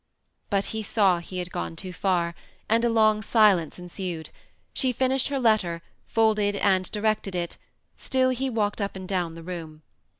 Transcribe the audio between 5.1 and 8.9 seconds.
her letter, folded and directed it; still he walked